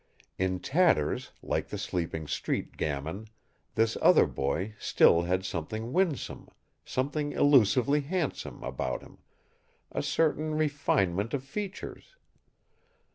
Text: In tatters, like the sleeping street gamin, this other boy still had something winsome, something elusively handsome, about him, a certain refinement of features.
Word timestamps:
In 0.39 0.59
tatters, 0.61 1.31
like 1.43 1.67
the 1.67 1.77
sleeping 1.77 2.25
street 2.25 2.75
gamin, 2.75 3.27
this 3.75 3.95
other 4.01 4.25
boy 4.25 4.73
still 4.79 5.21
had 5.21 5.45
something 5.45 5.93
winsome, 5.93 6.49
something 6.83 7.33
elusively 7.33 8.01
handsome, 8.01 8.63
about 8.63 9.03
him, 9.03 9.19
a 9.91 10.01
certain 10.01 10.55
refinement 10.55 11.35
of 11.35 11.43
features. 11.43 12.15